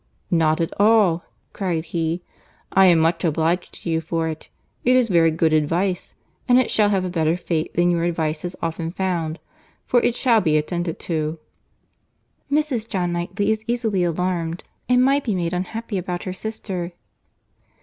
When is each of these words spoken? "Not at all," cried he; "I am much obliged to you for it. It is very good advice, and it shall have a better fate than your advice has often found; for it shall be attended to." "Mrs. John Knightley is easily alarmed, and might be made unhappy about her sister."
"Not 0.31 0.59
at 0.59 0.73
all," 0.81 1.25
cried 1.53 1.85
he; 1.85 2.23
"I 2.73 2.87
am 2.87 2.97
much 2.97 3.23
obliged 3.23 3.75
to 3.83 3.89
you 3.91 4.01
for 4.01 4.27
it. 4.29 4.49
It 4.83 4.95
is 4.95 5.09
very 5.09 5.29
good 5.29 5.53
advice, 5.53 6.15
and 6.47 6.57
it 6.57 6.71
shall 6.71 6.89
have 6.89 7.05
a 7.05 7.07
better 7.07 7.37
fate 7.37 7.75
than 7.75 7.91
your 7.91 8.01
advice 8.03 8.41
has 8.41 8.55
often 8.63 8.91
found; 8.91 9.37
for 9.85 10.01
it 10.01 10.15
shall 10.15 10.41
be 10.41 10.57
attended 10.57 10.97
to." 11.01 11.37
"Mrs. 12.51 12.89
John 12.89 13.13
Knightley 13.13 13.51
is 13.51 13.63
easily 13.67 14.03
alarmed, 14.03 14.63
and 14.89 15.03
might 15.03 15.23
be 15.23 15.35
made 15.35 15.53
unhappy 15.53 15.99
about 15.99 16.23
her 16.23 16.33
sister." 16.33 16.93